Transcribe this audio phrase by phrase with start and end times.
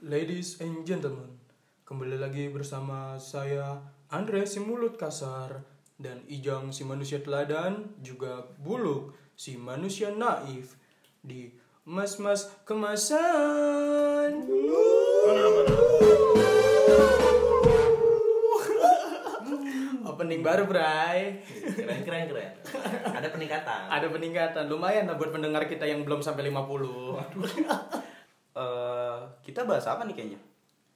[0.00, 1.28] Ladies and gentlemen,
[1.84, 5.60] kembali lagi bersama saya Andre si mulut kasar
[6.00, 10.80] dan Ijang si manusia teladan juga Buluk si manusia naif
[11.20, 11.52] di
[11.84, 14.40] Mas-mas kemasan.
[20.08, 21.44] Opening baru, Bray.
[21.76, 22.50] keren keren keren
[23.04, 27.36] ada peningkatan Ada peningkatan lumayan lah buat pendengar kita yang belum sampai 50.
[28.50, 28.99] Eh,
[29.50, 30.40] kita bahas apa nih kayaknya?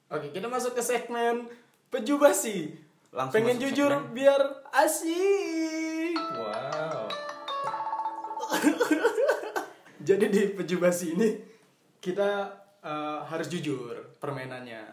[0.07, 1.45] Oke, kita masuk ke segmen
[1.91, 2.71] pejubasi.
[3.11, 4.11] Langsung Pengen masuk jujur segmen.
[4.15, 6.15] biar asik.
[6.15, 7.07] Wow.
[10.07, 11.29] Jadi di pejubasi ini
[11.99, 12.47] kita
[12.79, 14.83] eh, harus jujur permainannya.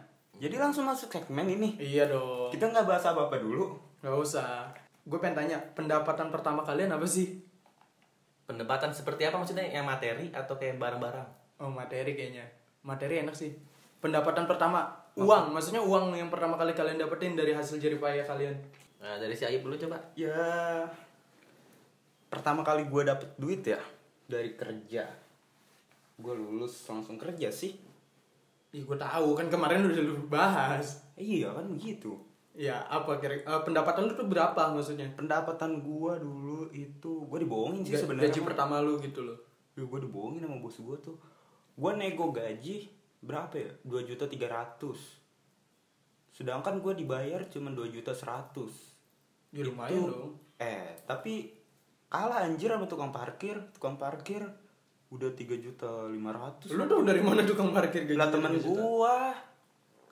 [0.42, 1.79] Jadi langsung masuk segmen ini.
[1.79, 2.51] Iya dong.
[2.51, 3.79] Kita nggak bahas apa-apa dulu.
[4.02, 4.74] Gak usah.
[5.06, 7.42] Gue pengen tanya, pendapatan pertama kalian apa sih?
[8.42, 11.24] pendapatan seperti apa maksudnya yang materi atau kayak barang-barang
[11.62, 12.42] Oh, materi kayaknya.
[12.82, 13.54] Materi enak sih.
[14.02, 15.54] Pendapatan pertama, uang.
[15.54, 18.54] Maksudnya uang yang pertama kali kalian dapetin dari hasil jeripaya kalian.
[19.02, 20.38] nah dari si Ayub dulu coba Ya
[22.30, 23.82] pertama kali gue dapet duit ya
[24.30, 25.04] dari kerja.
[26.16, 27.76] Gue lulus langsung kerja sih.
[28.73, 31.04] Ih, gue tahu kan kemarin udah lu bahas.
[31.18, 32.16] Iya kan begitu.
[32.57, 35.12] Ya, apa kira eh, pendapatan lu tuh berapa maksudnya?
[35.12, 38.32] Pendapatan gue dulu itu gue dibohongin sih sebenarnya.
[38.32, 39.37] Gaji pertama lu gitu loh.
[39.76, 41.16] Ya, gue dibohongin sama bos gue tuh.
[41.73, 42.88] Gue nego gaji
[43.23, 43.70] berapa ya?
[43.87, 45.23] 2 juta 300.
[46.32, 48.56] Sedangkan gue dibayar cuma 2 juta 100.
[49.52, 50.32] Ya lumayan Itu- dong.
[50.56, 51.52] Eh, tapi
[52.09, 53.56] kalah anjir sama tukang parkir.
[53.76, 54.45] Tukang parkir
[55.12, 56.73] udah 3 juta 500.
[56.73, 58.16] Lu tau dari mana tukang parkir gaji?
[58.16, 59.32] Lah temen gua.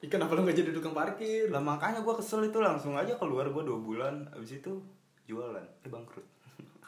[0.00, 1.52] Ih, kenapa lu gak jadi tukang parkir?
[1.52, 4.28] Lah makanya gua kesel itu langsung aja keluar gua 2 bulan.
[4.32, 4.80] Abis itu
[5.24, 5.64] jualan.
[5.84, 6.24] Eh bangkrut.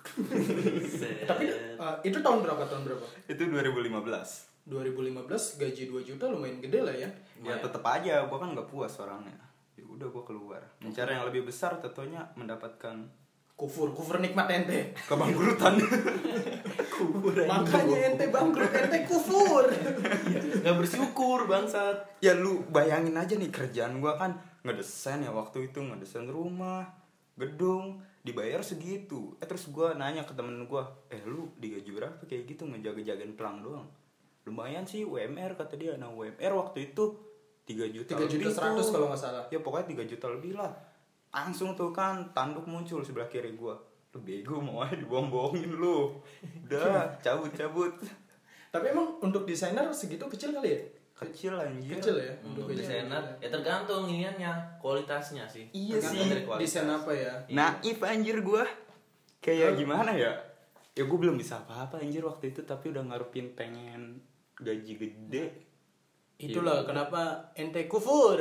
[1.31, 2.63] Tapi eh, itu tahun berapa?
[2.67, 3.05] Tahun berapa?
[3.31, 4.52] itu 2015.
[4.67, 7.11] 2015 gaji 2 juta lumayan gede lah ya.
[7.43, 9.35] Ya tetep aja gua kan nggak puas orangnya.
[9.75, 10.63] Ya udah gua keluar.
[10.79, 14.97] Mencari yang lebih besar tentunya mendapatkan Kufur, kufur nikmat ente.
[15.07, 15.77] kebangkrutan.
[17.53, 19.69] Makanya ente bangkrut, ente kufur.
[20.63, 25.83] nggak bersyukur bangsat ya lu bayangin aja nih kerjaan gua kan ngedesain ya waktu itu
[25.83, 26.87] ngedesain rumah
[27.35, 32.47] gedung dibayar segitu eh terus gua nanya ke temen gua eh lu digaji berapa kayak
[32.47, 33.87] gitu ngejaga-jagain pelang doang
[34.47, 35.95] lumayan sih UMR kata dia.
[35.95, 37.15] Nah UMR waktu itu
[37.63, 38.91] 3 juta 3 juta lebih 100 tuh.
[38.91, 39.45] kalau nggak salah.
[39.49, 40.73] ya pokoknya 3 juta lebih lah.
[41.33, 43.79] Langsung tuh kan tanduk muncul sebelah kiri gua.
[44.13, 46.21] Lu bego mau aja dibohong-bohongin lu.
[46.69, 47.95] Udah cabut cabut
[48.73, 50.81] Tapi emang untuk desainer segitu kecil kali ya?
[51.23, 52.03] kecil anjir.
[52.03, 52.35] Kecil ya?
[52.43, 52.83] Untuk gaji.
[52.83, 53.23] desainer.
[53.39, 55.71] Ya tergantung iniannya kualitasnya sih.
[55.71, 56.61] Iya Tergantung sih.
[56.67, 57.33] Desain apa ya?
[57.47, 58.67] naif anjir gua.
[59.39, 60.35] Kayak gimana ya?
[60.93, 64.21] Ya gue belum bisa apa-apa anjir waktu itu tapi udah ngarepin pengen
[64.63, 65.45] gaji gede.
[66.39, 68.39] Itulah kenapa ente kufur.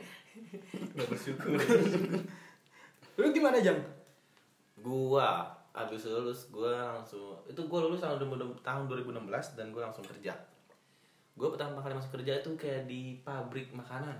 [0.94, 1.58] nggak bersyukur.
[3.18, 3.76] Lu gimana jam?
[4.80, 10.04] gua abis lulus gua langsung itu gua lulus tahun 2000 tahun 2016 dan gua langsung
[10.08, 10.32] kerja.
[11.36, 14.16] Gua pertama kali masuk kerja itu kayak di pabrik makanan.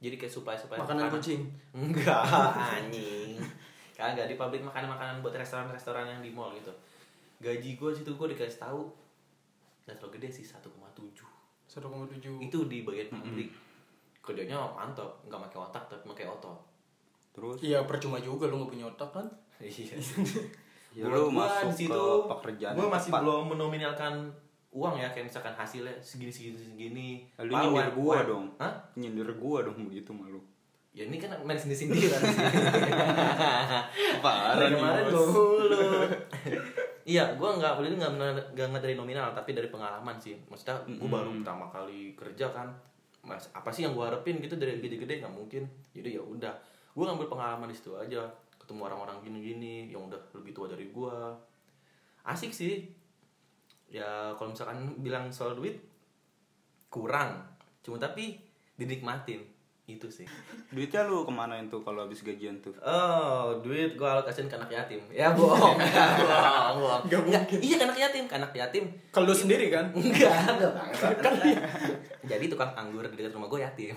[0.00, 1.44] Jadi kayak supaya supaya Makanan kucing.
[1.72, 2.24] enggak
[2.76, 3.40] anjing.
[3.96, 6.72] Kagak di pabrik makanan makanan buat restoran restoran yang di mall gitu.
[7.40, 8.88] Gaji gua situ gua dikasih tahu
[9.86, 12.42] nggak terlalu gede sih 1,7 1,7.
[12.42, 13.50] itu di bagian pabrik
[14.26, 16.58] kerjanya mantap nggak pakai otak tapi pakai otot.
[17.30, 17.62] Terus?
[17.62, 19.26] Iya percuma juga lu gak punya otak kan?
[19.62, 19.94] iya.
[20.96, 23.20] Ya lu masuk situ, ke pekerjaan gue masih tepat.
[23.22, 24.14] belum menominalkan
[24.74, 27.08] uang ya kayak misalkan hasilnya segini segini segini
[27.44, 28.44] lu Pak, nyindir gua dong.
[28.58, 28.74] Hah?
[28.98, 30.40] nyindir gua dong begitu malu
[30.96, 32.40] ya ini kan main sendiri sindiran sih
[34.24, 35.28] parah nih kemarin bos.
[37.06, 40.34] iya gue nggak nggak bener- nggak nggak dari nominal tapi dari pengalaman sih.
[40.50, 42.68] Maksudnya gue baru pertama kali kerja kan.
[43.22, 45.22] Mas apa sih yang gue harapin gitu dari gede-gede?
[45.22, 45.62] Nggak mungkin.
[45.94, 46.50] Jadi ya udah
[46.92, 48.26] gue ngambil pengalaman di situ aja.
[48.58, 51.16] Ketemu orang-orang gini-gini yang udah lebih tua dari gue
[52.26, 52.90] asik sih.
[53.86, 55.78] Ya kalau misalkan bilang soal duit
[56.90, 57.38] kurang.
[57.86, 58.42] Cuma tapi
[58.74, 59.55] dinikmatin
[59.86, 60.26] itu sih
[60.74, 64.98] duitnya lu kemanain tuh kalau habis gajian tuh Oh, duit gua alokasiin ke anak yatim.
[65.14, 65.78] Ya bohong,
[66.18, 67.02] bohong, bohong.
[67.06, 67.58] Nggak mungkin.
[67.62, 68.84] Iya, ke anak yatim, ke anak yatim.
[69.14, 69.86] Kalau lu sendiri kan?
[69.94, 71.58] Enggak, enggak banget.
[72.26, 73.94] Jadi tukang anggur di dekat rumah gue yatim.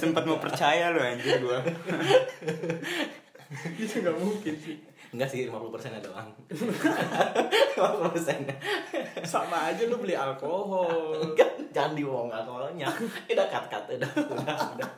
[0.00, 1.64] sempat mau percaya lu anjir gua
[3.80, 4.76] Itu gak mungkin sih.
[5.08, 6.28] Enggak sih, 50 persennya doang.
[6.52, 8.56] 50 persennya.
[9.24, 11.16] Sama aja lu beli alkohol.
[11.32, 12.88] Enggak, jangan dibohong alkoholnya.
[13.28, 14.90] Udah cut-cut, udah, udah, udah.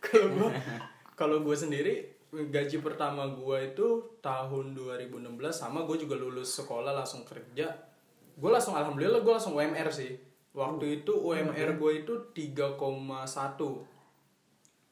[0.00, 0.50] Kalau gua
[1.16, 7.24] kalau gua sendiri gaji pertama gua itu tahun 2016 sama gua juga lulus sekolah langsung
[7.24, 7.68] kerja.
[8.36, 10.30] Gua langsung alhamdulillah gua langsung UMR sih.
[10.50, 12.74] Waktu itu UMR gue itu 3,1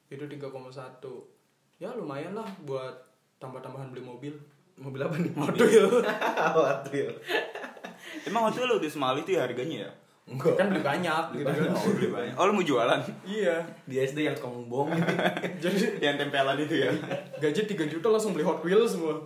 [0.06, 3.07] Itu 3,1 Ya lumayan lah buat
[3.38, 4.34] tambah-tambahan beli mobil
[4.78, 5.32] Mobil apa nih?
[5.34, 5.82] Mobil
[6.54, 7.10] Waduh.
[8.22, 9.90] Emang waktu lu di Semali itu ya harganya ya?
[10.28, 10.54] Enggak.
[10.54, 12.34] Kan beli banyak gitu kan Oh, beli banyak.
[12.36, 13.00] Oh, lu mau jualan?
[13.24, 15.14] Iya Di SD yang tukang bom gitu.
[15.66, 16.90] Jadi Yang tempelan itu ya?
[17.38, 19.18] gaji 3 juta langsung beli Hot Wheels semua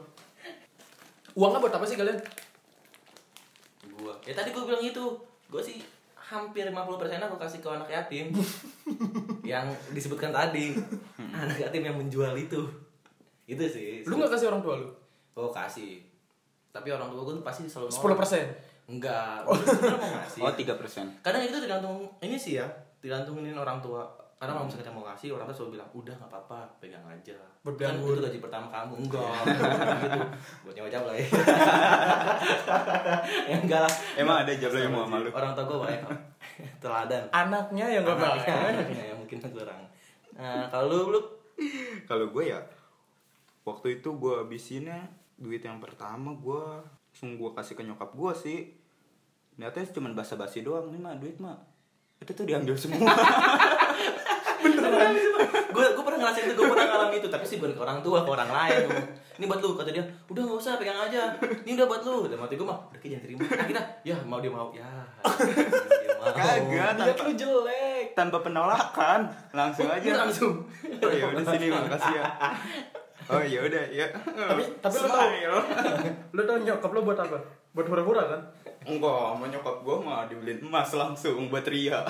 [1.32, 2.16] Uangnya buat apa sih kalian?
[3.92, 4.12] gua.
[4.22, 5.04] Ya tadi gua bilang itu.
[5.48, 5.80] Gua sih
[6.16, 6.76] hampir 50%
[7.18, 8.32] aku kasih ke anak yatim.
[9.52, 10.76] yang disebutkan tadi.
[11.18, 12.60] Anak yatim yang menjual itu.
[13.44, 14.02] Itu sih.
[14.02, 14.88] Lu gak kasih orang tua lu?
[15.32, 15.98] Oh, kasih.
[16.70, 18.26] Tapi orang tua gua tuh pasti selalu nolak.
[18.26, 19.46] 10% Enggak.
[19.46, 20.42] Sebenarnya mau.
[20.42, 21.06] Oh, 3%.
[21.20, 22.66] kadang itu tergantung ini sih ya
[22.98, 24.02] tergantungin orang tua
[24.36, 27.38] karena kalau misalnya kita mau kasih orang tua selalu bilang udah nggak apa-apa pegang aja
[27.62, 30.20] Buat kan itu gaji pertama kamu enggak gitu
[30.62, 31.22] buat nyawa jabla ya
[33.48, 35.30] ya enggak lah Emang ada jabla yang mau sama lu?
[35.30, 36.12] orang tua gue kok.
[36.78, 39.82] teladan Anaknya yang gak baik Anaknya yang mungkin kurang
[40.34, 41.20] nah kalau lu lu
[42.02, 42.58] Kalau gue ya
[43.62, 45.06] waktu itu gue habisinnya
[45.38, 46.62] duit yang pertama gue
[47.12, 48.58] langsung gue kasih ke nyokap gue sih.
[49.60, 51.58] Niatnya cuma basa-basi doang nih mah duit mah.
[52.22, 53.04] Itu tuh diambil semua.
[55.72, 58.22] gue gue pernah ngerasain itu gue pernah ngalamin itu tapi sih bukan ke orang tua
[58.24, 58.86] ke orang lain.
[59.36, 60.04] Ini buat lu kata dia.
[60.30, 61.34] Udah nggak usah pegang aja.
[61.40, 62.28] Ini udah buat lu.
[62.30, 63.42] Dan mati gue mah udah jangan terima.
[63.48, 64.68] Akhirnya ya mau dia mau.
[64.70, 64.88] Ya
[65.20, 66.32] dia mau.
[66.32, 68.14] Kagak lu jelek.
[68.14, 69.26] tanpa penolakan
[69.56, 70.28] langsung Dia aja.
[70.28, 70.54] langsung.
[71.00, 72.24] Oh ya udah sini makasih ya.
[73.28, 74.06] Oh ya udah ya.
[74.14, 75.28] Tapi tapi lu tau.
[76.34, 77.38] Lu tau nyokap lu buat apa?
[77.72, 78.40] Buat hura-hura kan?
[78.82, 82.02] Enggak, sama nyokap gue mah dibeliin emas langsung buat Ria.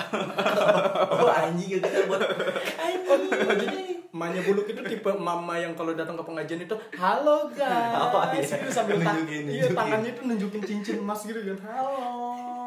[1.13, 3.77] oh anjing gitu buat anjing Oh, jadi
[4.13, 8.45] Emaknya Buluk itu tipe mama yang kalau datang ke pengajian itu Halo guys Oh, iya.
[8.45, 11.97] Gitu sambil ta- Nunjukin, Iya tangannya itu nunjukin cincin emas gitu kan Halo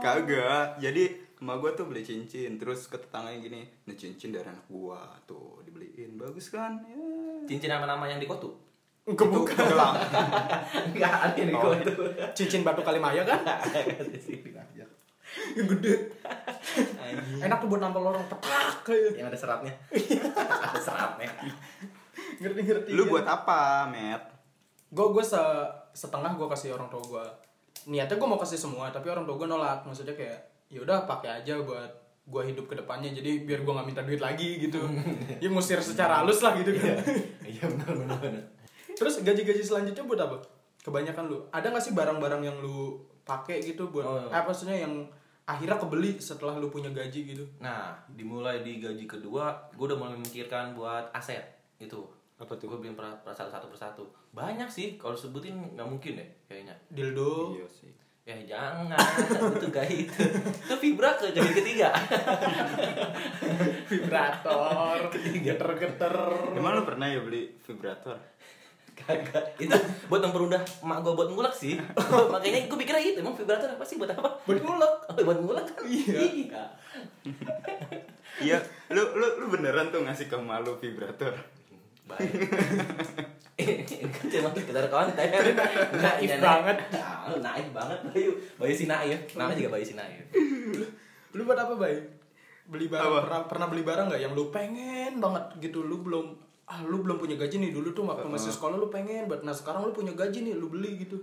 [0.02, 0.78] Kagak.
[0.78, 5.04] Jadi emak gue tuh beli cincin, terus ke tetangganya gini, ini cincin dari anak gua
[5.28, 6.80] tuh dibeliin, bagus kan?
[6.80, 6.96] Ya.
[7.44, 8.50] cincin nama-nama yang di kotu
[9.06, 9.94] Enggak Itu bukan gelang.
[10.90, 11.62] enggak ada di Oh.
[11.62, 11.92] kotu
[12.34, 13.38] Cincin batu kalimaya kan?
[15.54, 15.94] Yang gede.
[17.38, 19.70] Enak tuh buat nampol orang Petak kayak yang ada seratnya
[20.66, 21.28] ada seratnya
[22.40, 24.22] Ngerti-ngerti Lu buat apa, Matt?
[24.90, 25.38] Gue gue se
[25.92, 27.26] setengah gue kasih orang tua gue
[27.86, 31.42] Niatnya gue mau kasih semua Tapi orang tua gue nolak Maksudnya kayak ya udah pakai
[31.42, 31.90] aja buat
[32.26, 34.82] gue hidup ke depannya jadi biar gue nggak minta duit lagi gitu
[35.42, 36.98] ya ngusir secara halus lah gitu kan
[37.46, 38.44] iya benar benar benar
[38.96, 40.40] Terus gaji-gaji selanjutnya buat apa?
[40.80, 41.38] Kebanyakan lu.
[41.52, 42.96] Ada gak sih barang-barang yang lu
[43.28, 44.32] pakai gitu buat Oh.
[44.32, 45.04] eh, maksudnya yang
[45.44, 47.44] akhirnya kebeli setelah lu punya gaji gitu?
[47.60, 51.44] Nah, dimulai di gaji kedua, gue udah mulai memikirkan buat aset
[51.76, 52.08] gitu.
[52.40, 52.72] Apa tuh?
[52.72, 54.04] Gue beliin per, per satu satu persatu.
[54.32, 56.72] Banyak sih, kalau sebutin nggak mungkin deh kayaknya.
[56.88, 57.52] Dildo.
[57.60, 57.92] Iya sih.
[58.26, 58.98] Ya jangan,
[59.54, 60.26] itu gak itu.
[60.66, 61.94] Itu vibra ke gaji ketiga.
[63.90, 64.98] Vibrator.
[65.14, 66.14] Geter-geter.
[66.58, 68.18] Emang lu pernah ya beli vibrator?
[68.98, 69.54] Kagak.
[69.62, 69.78] Itu
[70.10, 71.78] buat mempermudah emak gue buat ngulek sih.
[72.34, 74.42] Makanya gue pikirnya itu emang vibrator apa sih buat apa?
[74.42, 74.92] Buat ngulek.
[75.06, 75.86] Oh, buat ngulek kan?
[75.94, 76.18] Iya.
[76.18, 76.62] iya.
[78.42, 78.58] Iya,
[78.90, 81.30] lu lu lu beneran tuh ngasih ke malu vibrator.
[82.06, 82.30] Baik.
[84.30, 85.26] cuma sekedar konten.
[85.98, 86.76] Naif banget.
[86.94, 88.32] Ah, naif banget Bayu.
[88.58, 89.20] Bayu si naif.
[89.34, 90.24] Namanya juga Bayu si naif.
[91.36, 91.98] Lu buat apa, Bay?
[92.66, 93.18] Beli barang Apa?
[93.26, 96.34] pernah pernah beli barang nggak yang lu pengen banget gitu lu belum
[96.66, 99.54] ah lu belum punya gaji nih dulu tuh waktu masih sekolah lu pengen banget nah
[99.54, 101.14] sekarang lu punya gaji nih lu beli gitu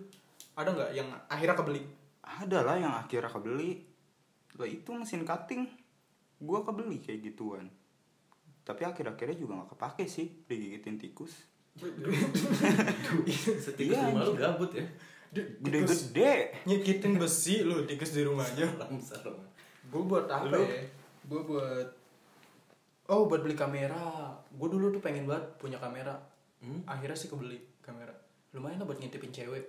[0.55, 1.83] ada nggak yang akhirnya kebeli
[2.23, 3.83] Ada lah yang akhirnya kebeli.
[4.55, 5.67] Lah itu mesin cutting.
[6.39, 7.67] Gua kebeli kayak gituan.
[8.63, 11.33] Tapi akhir-akhirnya juga gak kepake sih digigitin tikus.
[13.75, 14.85] Iya, rumah lu gabut ya.
[15.33, 16.61] Gede-gede.
[16.63, 19.37] nyikitin besi lu tikus di rumahnya Serem serem.
[19.83, 20.61] gue buat apa Lu?
[20.61, 20.85] ya
[21.25, 21.87] gue buat
[23.09, 26.13] oh buat beli kamera gue dulu tuh pengen banget punya kamera
[26.61, 26.79] Hmm?
[26.87, 28.13] akhirnya sih kebeli kamera
[28.53, 29.67] lumayan lah buat ngintipin cewek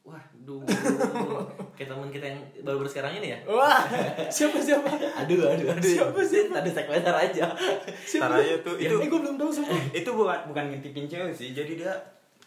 [0.00, 0.64] Wah, duh.
[1.76, 3.38] Kayak temen kita yang baru baru sekarang ini ya.
[3.44, 3.84] wah
[4.28, 4.88] siapa siapa
[5.20, 5.84] Aduh, aduh, aduh.
[5.84, 6.48] Siapa sih?
[6.48, 7.46] Tadi segmentar aja.
[7.52, 11.52] Aja tuh itu itu eh gue belum tahu semua itu bukan bukan ngintipin cewek sih.
[11.52, 11.92] Jadi dia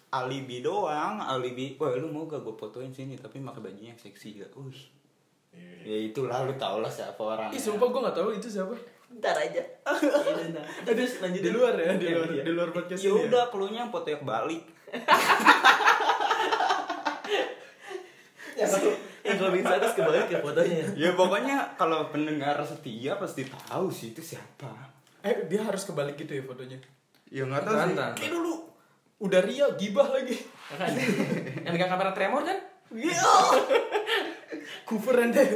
[0.10, 1.77] alibi doang, alibi.
[1.77, 4.51] Wah, lu mau gak gue fotoin sini tapi pakai bajunya yang seksi gak?
[4.55, 4.81] Wih.
[5.86, 7.50] Ya itulah lu tau lah siapa orang.
[7.50, 8.74] ih sumpah gue nggak tahu itu siapa
[9.13, 9.62] Ntar aja.
[9.62, 10.65] Iya, nah.
[10.81, 12.41] Terus lanjut di luar ya di Iya, luar iya.
[12.41, 13.25] di luar podcast Ya ini ya?
[13.29, 14.65] udah, keluarnya foto yang balik.
[18.53, 18.67] Ya,
[19.24, 20.86] yang kalau bikin status kebalik ya fotonya.
[20.93, 24.69] Ya pokoknya kalau pendengar setia pasti tahu sih itu siapa.
[25.24, 26.77] eh dia harus kebalik gitu ya fotonya
[27.27, 27.95] Ya nggak tahu sih.
[28.13, 28.53] Kayak dulu
[29.19, 30.36] udah ria gibah lagi
[30.69, 30.91] Kan?
[31.63, 32.60] Yang megang kamera tremor kan?
[32.93, 33.25] iya
[34.86, 35.50] kufuran deh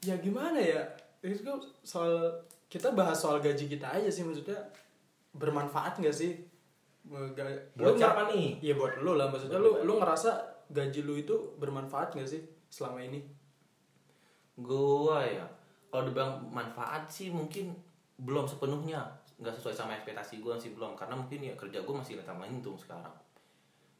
[0.00, 0.80] ya gimana ya
[1.18, 2.30] itu kan soal
[2.68, 4.54] kita bahas soal gaji kita aja sih maksudnya
[5.32, 6.38] bermanfaat nggak sih
[7.04, 7.36] Buat
[7.76, 8.62] lu siapa nih?
[8.62, 13.02] Iya buat lu lah maksudnya lu lu ngerasa gaji lu itu bermanfaat nggak sih selama
[13.02, 13.20] ini?
[14.54, 15.44] Gua ya,
[15.90, 17.74] kalau dibilang manfaat sih mungkin
[18.14, 19.02] belum sepenuhnya
[19.34, 22.78] nggak sesuai sama ekspektasi gua sih belum karena mungkin ya kerja gua masih letang untung
[22.78, 23.10] sekarang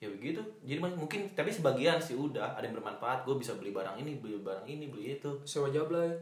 [0.04, 3.96] ya begitu jadi mungkin tapi sebagian sih udah ada yang bermanfaat gue bisa beli barang
[3.96, 6.12] ini beli barang ini beli itu Sewa jablay.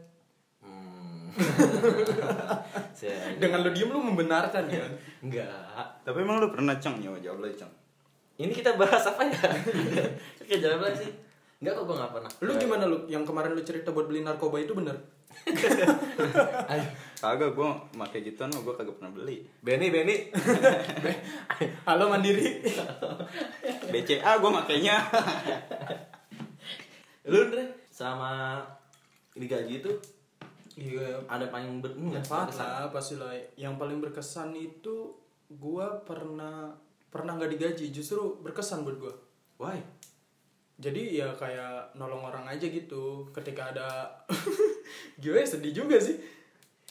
[0.63, 1.35] hmm.
[2.97, 4.91] Saya- Dengan lu diem lu membenarkan kan?
[5.19, 7.67] enggak Tapi emang lu pernah cang nyawa jawab cang?
[8.41, 9.37] Ini kita bahas apa ya
[10.47, 11.11] kayak jalan sih
[11.63, 12.97] enggak kok gue nggak pernah Lu gimana lu?
[13.07, 14.99] Yang kemarin lu cerita buat beli narkoba itu bener?
[16.71, 16.83] Ayo.
[17.23, 19.47] Kagak gue make gituan mah gue kagak pernah beli.
[19.63, 20.27] Benny Benny
[21.87, 22.59] Halo mandiri.
[23.87, 24.97] BCA gue makainya.
[27.31, 28.59] lu Andre sama
[29.39, 29.91] ini gaji itu
[30.73, 31.21] Iya.
[31.29, 32.49] ada paling ber berkesan?
[32.49, 33.29] lah pasti lah.
[33.53, 35.13] Yang paling berkesan itu
[35.53, 36.73] gua pernah
[37.13, 39.13] pernah nggak digaji justru berkesan buat gua.
[39.61, 39.77] why
[40.81, 43.29] Jadi ya kayak nolong orang aja gitu.
[43.29, 44.09] Ketika ada
[45.21, 46.17] gue sedih juga sih.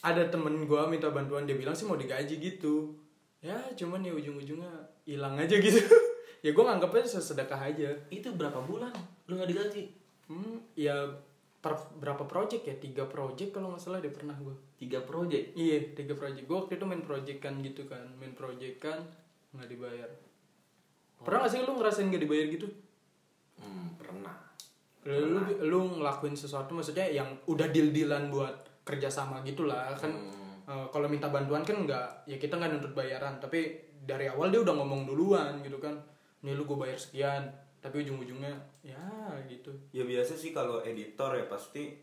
[0.06, 2.94] Ada temen gua minta bantuan dia bilang sih mau digaji gitu.
[3.42, 4.70] Ya cuman ya ujung-ujungnya
[5.02, 5.82] hilang aja gitu.
[6.46, 7.90] ya gua nganggapnya sesedekah aja.
[8.14, 8.94] itu berapa bulan
[9.26, 9.82] lu nggak digaji
[10.30, 10.94] Hmm, ya
[11.58, 12.74] per berapa project ya?
[12.78, 14.54] Tiga project kalau nggak salah dia pernah gua.
[14.78, 16.46] tiga project Iya, tiga project.
[16.46, 18.98] Gue waktu itu main project kan gitu kan, main project kan
[19.52, 20.10] nggak dibayar.
[21.22, 22.68] Pernah gak sih lu ngerasain nggak dibayar gitu?
[23.62, 24.34] hmm, pernah
[25.02, 30.14] Lu, lu, lu ngelakuin sesuatu maksudnya yang udah deal-dealan buat kerjasama gitu lah kan.
[30.14, 30.62] Hmm.
[30.62, 33.42] eh, kalau minta bantuan kan nggak, ya kita nggak nuntut bayaran.
[33.42, 35.98] Tapi dari awal dia udah ngomong duluan gitu kan.
[36.46, 37.50] Nih lu gue bayar sekian,
[37.82, 38.54] tapi ujung-ujungnya
[38.86, 39.02] ya
[39.50, 39.74] gitu.
[39.90, 41.98] Ya biasa sih kalau editor ya pasti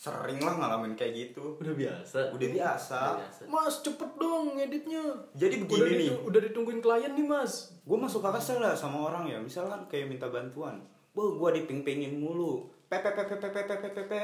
[0.00, 1.60] sering lah ngalamin kayak gitu.
[1.60, 2.98] udah biasa Udah biasa.
[3.04, 5.04] Udah biasa Mas cepet dong ngeditnya.
[5.36, 6.08] Jadi udah, begini nih.
[6.08, 7.76] ditu- udah ditungguin klien nih mas.
[7.84, 10.80] Gue masuk akal lah sama orang ya, misalkan kayak minta bantuan.
[11.12, 12.64] Wah, gue diping-pingin mulu.
[12.88, 14.20] Pepe pepe pepe pepe pepe.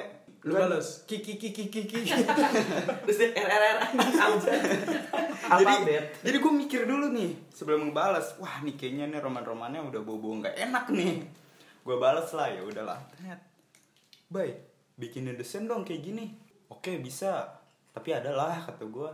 [0.49, 2.01] Lu balas kiki kiki kiki.
[3.05, 3.77] terus dia RRR
[5.47, 5.75] apa jadi
[6.23, 10.55] jadi gue mikir dulu nih sebelum ngebalas wah nih kayaknya nih roman-romannya udah bobo nggak
[10.59, 11.23] enak nih
[11.83, 13.39] gue balas lah ya udahlah Tet.
[14.97, 16.33] Bikinin desain dong kayak gini.
[16.73, 17.61] Oke bisa.
[17.93, 19.11] Tapi ada lah kata gue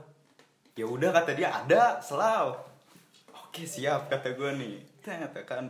[0.72, 2.56] ya udah kata dia ada selaw
[3.28, 4.74] oke siap kata gue nih.
[5.04, 5.68] Ternyata kan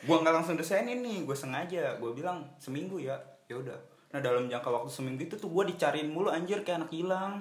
[0.00, 1.24] gue nggak langsung desainin nih.
[1.24, 3.16] Gue sengaja gue bilang seminggu ya.
[3.48, 3.78] Ya udah.
[4.12, 7.32] Nah dalam jangka waktu seminggu itu tuh gue dicariin mulu anjir kayak anak hilang.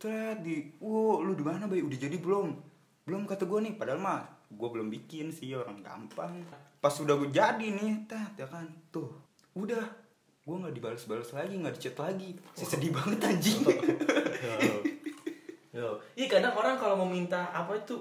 [0.00, 1.84] Tret di, wow lu di mana bay?
[1.84, 2.56] Udah jadi belum?
[3.04, 6.40] Belum kata gue nih, padahal mah gue belum bikin sih orang gampang.
[6.80, 9.12] Pas udah gue jadi nih, tet ya kan, tuh,
[9.52, 9.84] udah,
[10.50, 13.62] gue nggak dibalas-balas lagi, nggak dicat lagi, si sedih banget anjing.
[15.70, 15.94] Yo.
[16.18, 17.94] Iya kadang orang kalau mau minta apa itu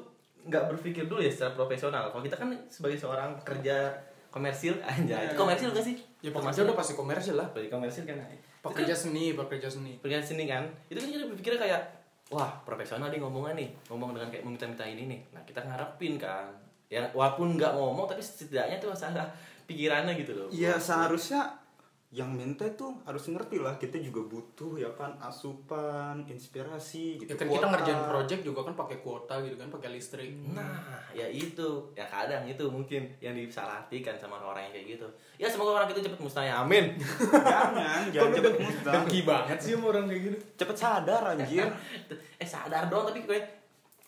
[0.49, 2.09] nggak berpikir dulu ya secara profesional.
[2.09, 3.93] Kalau kita kan sebagai seorang kerja
[4.33, 5.29] komersil aja.
[5.29, 6.01] Itu komersil gak sih?
[6.19, 7.45] ya pekerja udah pasti komersil lah.
[7.53, 8.17] Sebagai komersil kan.
[8.65, 10.01] Pekerja seni, pekerja seni.
[10.01, 10.65] Pekerjaan seni kan.
[10.89, 11.81] Itu kan kita berpikirnya kayak
[12.33, 15.19] wah profesional dia ngomongnya nih ngomong dengan kayak meminta-minta ini nih.
[15.37, 16.49] Nah kita ngarepin kan.
[16.89, 19.29] Ya walaupun nggak ngomong tapi setidaknya tuh masalah
[19.69, 20.49] pikirannya gitu loh.
[20.49, 21.58] Iya seharusnya
[22.09, 27.29] yang minta tuh harus ngerti lah, kita juga butuh ya kan asupan, inspirasi gitu.
[27.29, 30.33] Ya kan kita ngerjain project juga kan pakai kuota gitu kan, pakai listrik.
[30.49, 31.93] Nah, ya itu.
[31.93, 35.07] Ya kadang itu mungkin yang disalahartikan sama orang yang kayak gitu.
[35.37, 36.55] Ya semoga orang itu cepet musnah ya.
[36.65, 36.97] Amin.
[37.49, 38.93] Jangan, jangan cepet musnah.
[38.97, 40.37] Dengki banget sih sama orang kayak gitu.
[40.65, 41.69] Cepet sadar anjir.
[42.41, 43.58] eh sadar doang tapi kayak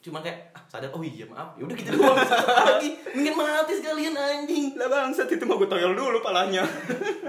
[0.01, 4.17] cuma kayak ah, sadar oh iya maaf ya udah gitu doang lagi mungkin mati sekalian
[4.17, 6.65] anjing Lah bangsat itu mau gue toyol dulu palanya.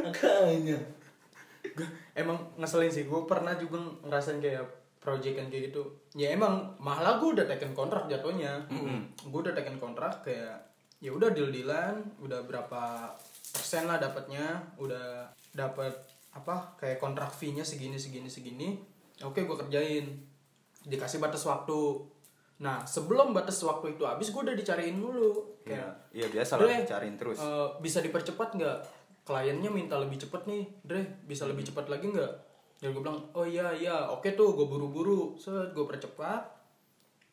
[0.00, 0.80] makanya
[2.12, 4.64] Emang ngeselin sih, gue pernah juga ngerasain kayak
[5.00, 5.84] project kan kayak gitu.
[6.12, 8.64] Ya emang malah gue udah taken kontrak jatuhnya.
[9.24, 10.60] Gue udah taken kontrak kayak
[11.00, 13.12] ya udah deal dealan, udah berapa
[13.52, 15.92] persen lah dapatnya, udah dapat
[16.32, 18.68] apa kayak kontrak fee-nya segini segini segini.
[19.24, 20.12] Oke gue kerjain,
[20.84, 22.11] dikasih batas waktu.
[22.62, 26.70] Nah sebelum batas waktu itu habis gue udah dicariin dulu Iya, kayak iya biasa Dre,
[26.70, 27.38] lah cariin terus.
[27.38, 28.78] eh, bisa dipercepat nggak?
[29.22, 32.32] Kliennya minta lebih cepet nih, Dre, bisa lebih cepat lagi nggak?
[32.82, 36.42] Dan gue bilang, oh iya iya, oke tuh, gue buru-buru, set, gue percepat,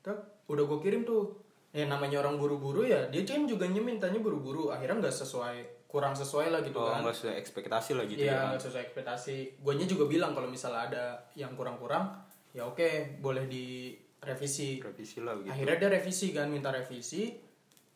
[0.06, 1.34] Tek, udah gue kirim tuh.
[1.74, 6.54] Ya namanya orang buru-buru ya, dia kan juga mintanya buru-buru, akhirnya nggak sesuai, kurang sesuai
[6.54, 7.02] lah gitu oh, kan.
[7.02, 8.62] nggak sesuai ekspektasi lah gitu Iya, ya.
[8.62, 9.36] sesuai ekspektasi.
[9.66, 12.14] Guanya juga bilang kalau misalnya ada yang kurang-kurang,
[12.54, 14.09] ya oke, boleh direvisi.
[14.20, 14.84] Revisi
[15.18, 15.48] lah gitu.
[15.48, 17.32] Akhirnya dia revisi kan, minta revisi.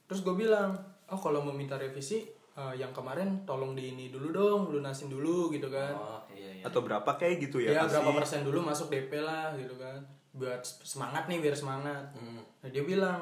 [0.03, 0.71] Terus gue bilang,
[1.05, 5.49] oh kalau mau minta revisi, eh, yang kemarin tolong di ini dulu dong, lunasin dulu
[5.49, 5.91] gitu kan.
[5.91, 7.99] oh iya iya atau berapa kayak gitu ya, ya kasih.
[7.99, 9.99] berapa persen dulu masuk DP lah gitu kan
[10.31, 12.39] buat semangat nih biar semangat Hmm.
[12.57, 13.19] nah dia bilang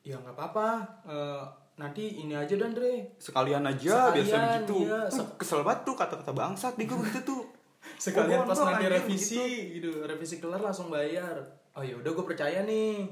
[0.00, 0.68] ya nggak apa-apa
[1.04, 1.42] eh,
[1.74, 5.00] nanti ini aja dan Dre sekalian aja biasa Sekalian, begitu iya.
[5.08, 7.42] Uh, kesel banget tuh kata-kata bangsat di gue begitu tuh
[8.04, 9.88] sekalian Oh, pas nanti revisi begitu.
[9.88, 11.34] gitu revisi kelar langsung bayar
[11.76, 13.04] oh ya udah gue percaya nih.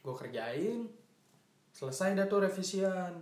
[0.00, 0.88] Gue kerjain.
[1.70, 3.20] Selesai dah tuh revisian.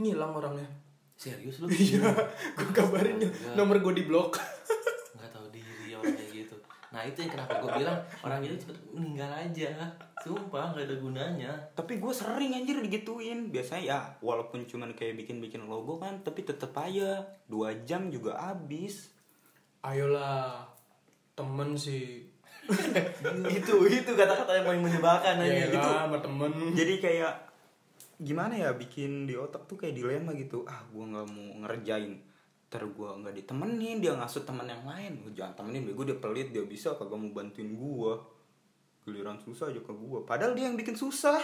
[0.00, 0.84] Ngilang orangnya.
[1.14, 1.70] Serius lu?
[1.70, 2.10] Iya
[2.58, 4.34] gue kabarin ya, nomor gue di blok
[5.14, 6.58] nggak tahu diri orang kayak gitu.
[6.90, 9.70] Nah itu yang kenapa gue bilang orang itu cepet meninggal aja.
[10.26, 11.52] Sumpah nggak ada gunanya.
[11.78, 13.54] Tapi gue sering anjir digituin.
[13.54, 17.22] Biasanya ya walaupun cuman kayak bikin-bikin logo kan tapi tetep aja.
[17.46, 19.14] Dua jam juga habis
[19.86, 20.66] ayolah
[21.38, 22.26] temen sih
[23.60, 26.52] itu itu kata-kata yang paling menyebalkan aja ya gitu sama temen.
[26.72, 27.34] jadi kayak
[28.20, 30.62] gimana ya bikin di otak tuh kayak dilema gitu.
[30.64, 32.14] Ah gue nggak mau ngerjain.
[32.70, 35.20] Ter gue nggak ditemenin dia ngasut teman yang lain.
[35.22, 38.12] Gua jangan temenin gue dia pelit dia bisa kagak mau bantuin gue
[39.04, 41.38] giliran susah aja ke gue padahal dia yang bikin susah.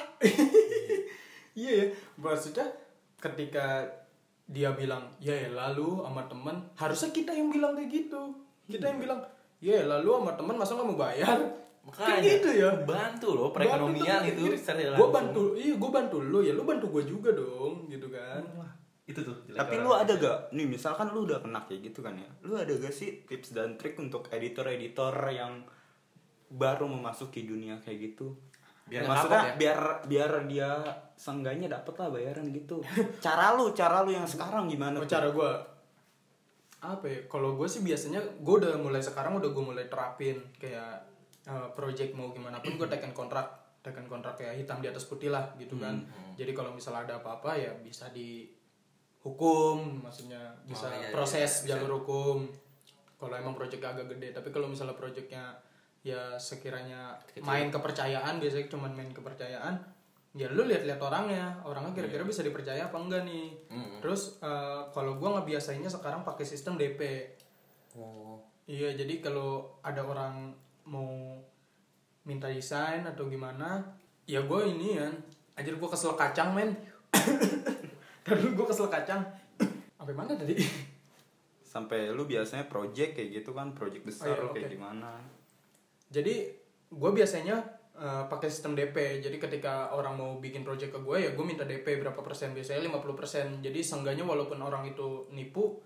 [1.51, 2.63] Iya ya maksudnya
[3.19, 3.83] ketika
[4.47, 8.23] dia bilang ya ya lalu sama temen harusnya kita yang bilang kayak gitu.
[8.71, 9.21] Kita yang bilang
[9.61, 11.39] ya ya lalu sama temen masa nggak mau bayar?
[11.81, 12.09] Makanya.
[12.13, 12.71] Kayak gitu ya.
[12.85, 16.87] Bantu loh perekonomian Bantu itu secara gue bantu iya gue bantu lu ya lu bantu
[16.93, 18.41] gue juga dong gitu kan.
[19.05, 22.15] Itu tuh jelek tapi lu ada gak nih misalkan lu udah kena kayak gitu kan
[22.15, 25.65] ya lu ada gak sih tips dan trik untuk editor-editor yang
[26.49, 28.33] baru memasuki dunia kayak gitu?
[28.87, 29.55] Biar maksudnya ya?
[29.55, 30.71] biar biar dia
[31.15, 32.83] seenggaknya dapet lah bayaran gitu.
[33.25, 35.11] Cara lu cara lu yang sekarang gimana Oh, tuh?
[35.11, 35.51] cara gue
[36.81, 41.05] apa ya kalau gue sih biasanya gue udah mulai sekarang udah gue mulai terapin kayak
[41.45, 45.33] eh, project mau gimana pun gue tekan kontrak tekan kontrak kayak hitam di atas putih
[45.33, 45.97] lah gitu kan.
[46.05, 51.65] Hmm, jadi kalau misalnya ada apa-apa ya bisa dihukum maksudnya bisa Oh, iya, iya, proses
[51.65, 52.45] iya, jalur hukum.
[53.17, 55.57] Kalau emang projectnya agak gede tapi kalau misalnya projectnya
[56.01, 57.45] ya sekiranya Kecil.
[57.45, 59.77] main kepercayaan biasanya cuma main kepercayaan
[60.31, 61.59] ya lu lihat-lihat orangnya.
[61.63, 63.51] Orangnya kira-kira bisa dipercaya apa enggak nih?
[63.69, 63.99] Mm-mm.
[63.99, 67.01] terus eh, kalau gua ngebiasainnya sekarang pakai sistem DP
[67.95, 68.39] oh.
[68.65, 70.55] Iya jadi kalau ada orang
[70.87, 71.35] mau
[72.23, 73.83] minta desain atau gimana
[74.23, 75.11] ya gue ini ya.
[75.59, 76.71] Anjir gue kesel kacang men.
[78.25, 79.27] Tadi gue kesel kacang.
[79.99, 80.55] Sampai mana tadi?
[81.61, 84.75] Sampai lu biasanya project kayak gitu kan project besar Oh, iya, kayak oke.
[84.79, 85.11] gimana?
[86.11, 86.35] Jadi
[86.91, 87.59] gue biasanya
[88.01, 91.63] eh, pakai sistem DP jadi ketika orang mau bikin project ke gue ya gue minta
[91.63, 93.47] DP berapa persen biasanya 50 persen.
[93.61, 95.77] Jadi seenggaknya walaupun orang itu nipu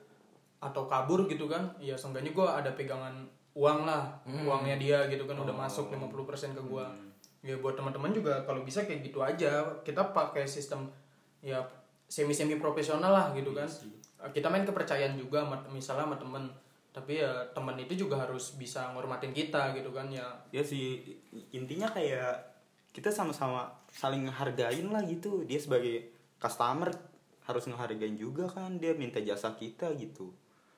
[0.59, 4.46] atau kabur gitu kan ya seenggaknya gue ada pegangan uang lah Hmm.
[4.46, 5.61] uangnya dia gitu kan udah Oh.
[5.61, 6.83] masuk 50 persen ke gue.
[6.83, 7.11] Hmm.
[7.44, 9.61] ya buat teman-teman juga kalau bisa kayak gitu aja.
[9.85, 10.88] Kita pakai sistem
[11.40, 11.61] ya
[12.09, 13.68] semi semi profesional lah gitu kan.
[14.22, 16.48] Eh, kita main kepercayaan juga misalnya sama temen
[16.94, 20.30] tapi ya temen itu juga harus bisa ngormatin kita gitu kan ya.
[20.54, 21.02] Ya sih
[21.50, 22.54] intinya kayak
[22.94, 25.42] kita sama-sama saling ngehargain lah gitu.
[25.42, 26.94] Dia sebagai customer
[27.50, 30.30] harus ngehargain juga kan dia minta jasa kita gitu.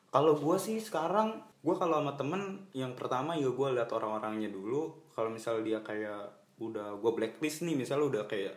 [0.09, 4.97] Kalau gue sih sekarang gue kalau sama temen yang pertama ya gue lihat orang-orangnya dulu.
[5.13, 8.57] Kalau misal dia kayak udah gue blacklist nih misal udah kayak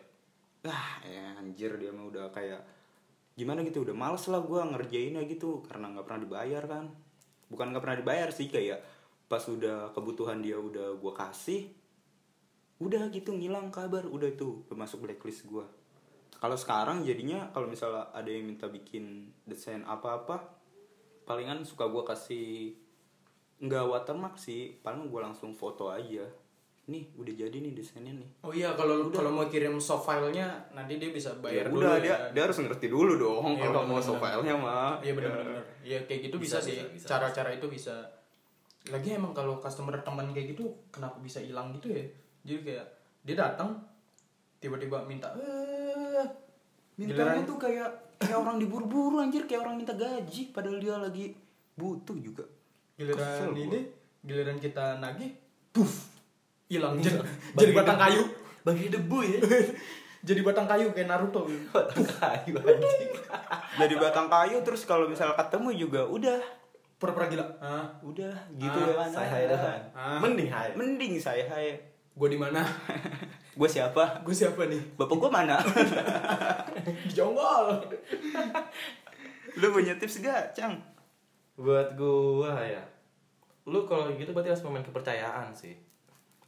[0.63, 2.63] ah ya anjir dia mah udah kayak
[3.35, 6.85] gimana gitu udah males lah gue ngerjainnya gitu karena nggak pernah dibayar kan
[7.49, 8.79] bukan nggak pernah dibayar sih kayak
[9.29, 11.69] pas udah kebutuhan dia udah gue kasih
[12.79, 15.65] udah gitu ngilang kabar udah itu masuk blacklist gue
[16.39, 20.39] kalau sekarang jadinya kalau misalnya ada yang minta bikin desain apa-apa
[21.27, 22.73] palingan suka gue kasih
[23.59, 26.23] nggak watermark sih paling gue langsung foto aja
[26.89, 30.97] nih udah jadi nih desainnya nih Oh iya kalau kalau mau kirim soft filenya nanti
[30.97, 32.01] dia bisa bayar Ya dulu udah ya.
[32.01, 35.63] dia dia harus ngerti dulu dong Iya, kalau mau soft filenya mah Iya benar benar.
[35.79, 36.77] Iya kayak gitu bisa, Bisa, sih.
[37.01, 37.95] Cara-cara itu bisa.
[38.87, 42.03] Lagi emang kalau customer teman kayak gitu kenapa bisa hilang gitu ya?
[42.41, 42.85] Jadi kayak
[43.21, 43.77] dia datang
[44.57, 46.25] tiba-tiba minta eh
[46.95, 51.31] mintanya tuh kayak kayak orang diburu-buru anjir kayak orang minta gaji padahal dia lagi
[51.73, 52.43] butuh juga
[52.95, 53.59] giliran Kesel gua.
[53.61, 53.79] ini
[54.19, 55.31] giliran kita nagih
[55.71, 56.08] puff
[56.69, 57.01] hilang.
[57.01, 57.17] Jadi,
[57.57, 58.23] jadi batang kayu.
[58.61, 59.39] Bagi debu ya.
[60.19, 61.63] Jadi batang kayu kayak Naruto gitu.
[61.75, 63.11] batang kayu anjing.
[63.79, 66.39] Dari batang kayu terus kalau misal ketemu juga udah.
[66.99, 67.47] Pura-pura gila.
[67.63, 68.35] Ah udah.
[68.53, 69.59] Gitu Ah, ya saya hai dah.
[69.95, 70.19] Ah.
[70.19, 70.75] mending hai.
[70.75, 71.79] Mending saya hai
[72.13, 72.59] gue di mana?
[73.59, 74.23] Gue siapa?
[74.23, 74.79] Gue siapa nih?
[74.95, 75.55] Bapak gue mana?
[77.03, 77.79] Di jonggol.
[79.59, 80.79] Lu punya tips gak cang?
[81.55, 82.79] Buat gua ya.
[83.67, 85.75] Lu kalau gitu berarti harus memain kepercayaan sih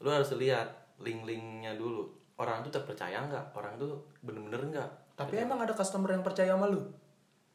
[0.01, 0.69] lu harus lihat
[1.01, 2.09] link-linknya dulu.
[2.41, 3.53] Orang tuh terpercaya nggak?
[3.53, 4.89] Orang tuh bener-bener nggak?
[5.13, 6.81] Tapi emang ada customer yang percaya sama lu?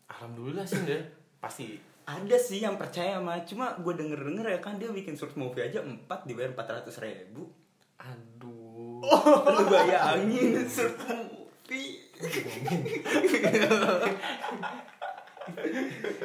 [0.07, 1.03] Alhamdulillah sih deh
[1.43, 1.75] pasti.
[2.07, 5.67] Ada sih yang percaya mah cuma gue denger denger ya kan dia bikin short movie
[5.67, 7.51] aja 4 dibayar 400 ribu.
[7.99, 9.03] Aduh.
[9.47, 11.99] lu bayangin short movie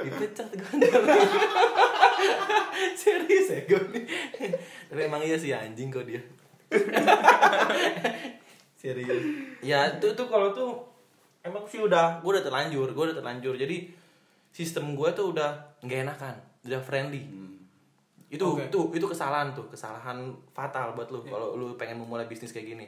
[0.06, 0.68] dipecat gue
[3.02, 4.06] serius ya gue nih
[4.92, 6.20] tapi emang iya sih anjing kok dia.
[8.76, 9.24] Serius.
[9.64, 10.84] Ya itu tuh kalau tuh
[11.46, 13.56] emang sih udah gue udah terlanjur gue udah terlanjur.
[13.56, 13.88] Jadi
[14.52, 16.36] sistem gue tuh udah nggak enakan
[16.68, 17.24] udah friendly.
[18.28, 18.68] Itu Oke.
[18.68, 22.88] itu itu kesalahan tuh kesalahan fatal buat lu kalau lu pengen memulai bisnis kayak gini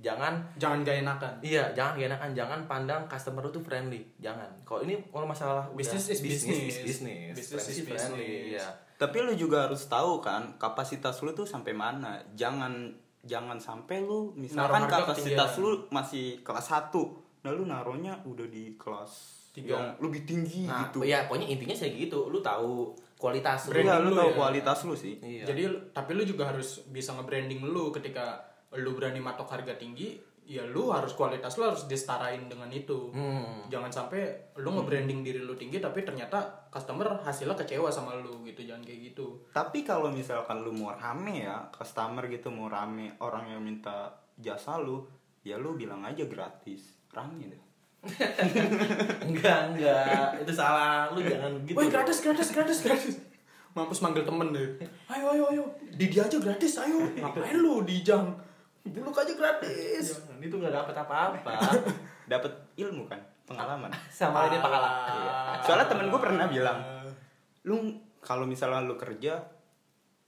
[0.00, 1.32] jangan Jangan gak enakan.
[1.42, 4.48] Iya, jangan gak enakan, jangan pandang customer lu tuh friendly, jangan.
[4.64, 6.58] Kalau ini kalau masalah Business is business.
[6.58, 8.66] is business, Business Friendly is friendly, iya.
[8.96, 14.30] tapi lu juga harus tahu kan kapasitas lu tuh sampai mana jangan jangan sampai lu
[14.34, 15.62] misalkan kapasitas ketinggian.
[15.62, 16.94] lu masih kelas 1
[17.42, 19.74] nah lu naruhnya udah di kelas Tiga.
[19.74, 23.74] yang lebih tinggi Nah, gitu ya pokoknya intinya saya gitu, lu tahu kualitas lu.
[23.74, 24.36] Branding Iya, lu lu tahu ya.
[24.38, 25.44] kualitas lu sih Iya.
[25.50, 28.38] Jadi tapi lu juga harus bisa nge-branding lu ketika
[28.78, 33.14] lu berani matok harga tinggi, ya lu harus kualitas lu harus disetarain dengan itu.
[33.14, 33.66] Hmm.
[33.70, 38.66] Jangan sampai lu nge-branding diri lu tinggi tapi ternyata customer hasilnya kecewa sama lu gitu.
[38.66, 39.26] Jangan kayak gitu.
[39.54, 44.80] Tapi kalau misalkan lu mau rame ya, customer gitu mau rame, orang yang minta jasa
[44.80, 45.06] lu,
[45.46, 46.98] ya lu bilang aja gratis.
[47.12, 47.62] Rame deh.
[49.30, 50.42] enggak, enggak.
[50.42, 51.14] Itu salah.
[51.14, 51.78] Lu jangan gitu.
[51.78, 53.14] Woi gratis gratis gratis gratis.
[53.72, 54.68] Mampus manggil temen deh.
[55.08, 55.64] Ayo ayo ayo.
[55.94, 56.98] Didi aja gratis ayo.
[57.14, 58.34] Ngapain lu dijang?
[58.82, 60.18] Buluk aja gratis.
[60.18, 61.52] Jangan, Itu enggak dapat apa-apa.
[62.32, 63.90] Dapat ilmu kan, pengalaman.
[64.10, 64.90] Sama ini pahala.
[65.06, 65.34] Iya.
[65.62, 66.78] Soalnya temen gue pernah bilang,
[67.62, 69.38] lu kalau misalnya lu kerja,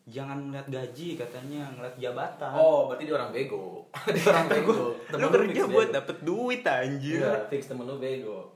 [0.06, 2.50] jangan ngeliat gaji katanya, ngeliat jabatan.
[2.54, 3.90] Oh, berarti dia orang bego.
[4.14, 4.74] dia orang bego.
[5.10, 5.96] Temen lu kerja buat bego.
[5.98, 7.20] dapet duit anjir.
[7.22, 8.54] Iya, fix temen lu bego.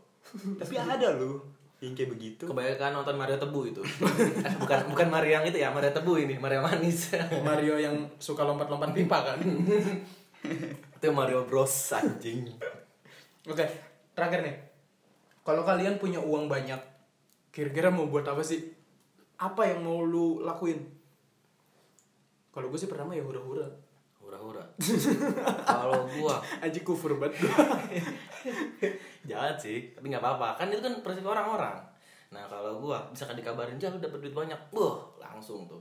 [0.61, 1.41] Tapi ada lu
[1.79, 2.43] yang kayak begitu.
[2.43, 3.83] Kebanyakan nonton Mario Tebu itu.
[4.47, 7.15] Eh, bukan bukan Mario yang itu ya, Mario Tebu ini, Mario manis.
[7.49, 9.39] Mario yang suka lompat-lompat pipa kan.
[10.99, 12.51] itu Mario Bros anjing.
[13.47, 13.67] Oke,
[14.15, 14.57] terakhir nih.
[15.47, 16.79] Kalau kalian punya uang banyak,
[17.55, 18.75] kira-kira mau buat apa sih?
[19.39, 20.83] Apa yang mau lu lakuin?
[22.51, 23.71] Kalau gue sih pertama ya hura-hura.
[24.29, 24.61] Hura-hura.
[25.65, 26.37] Kalau gua
[26.69, 27.65] Aji kufur banget gua.
[29.31, 30.61] jahat sih, tapi nggak apa-apa.
[30.61, 31.81] Kan itu kan prinsip orang-orang.
[32.29, 35.81] Nah, kalau gua misalkan dikabarin, "Jah, lu dapat duit banyak." Wah, langsung tuh.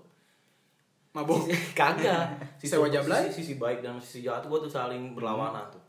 [1.11, 1.43] Mabok.
[1.79, 2.39] Kagak.
[2.63, 3.27] Sewa jablay?
[3.27, 5.83] Sisi, sisi baik dan sisi jahat gua tuh saling berlawanan tuh.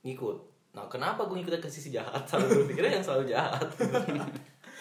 [0.00, 0.48] Ngikut.
[0.72, 2.22] Nah, kenapa gue ngikutnya ke sisi jahat?
[2.22, 3.66] Selalu pikirnya yang selalu jahat.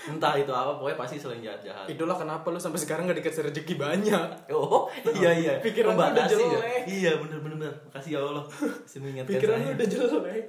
[0.07, 1.85] Entah itu apa, pokoknya pasti selain jahat-jahat.
[1.85, 4.27] Itulah kenapa lu sampai sekarang gak dikasih rezeki banyak.
[4.49, 5.53] Oh, iya iya.
[5.59, 6.31] Pikiran Oh, lu udah ya.
[6.31, 6.81] jelek.
[6.87, 7.73] Iya, bener bener bener.
[7.91, 8.45] Makasih ya Allah.
[8.47, 10.43] Masih mengingatkan Pikiran lu udah jelek.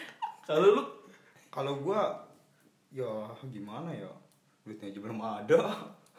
[0.50, 0.82] Kalau lu
[1.48, 2.00] Kalau gua
[2.90, 3.10] ya
[3.46, 4.10] gimana ya?
[4.66, 5.60] Duitnya aja belum ada.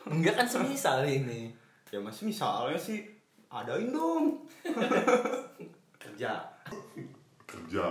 [0.05, 1.49] enggak kan semisal ini.
[1.89, 3.03] ya masih misalnya sih
[3.47, 4.47] adain dong.
[6.01, 6.31] Kerja.
[7.45, 7.87] kerja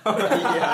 [0.40, 0.70] Iya.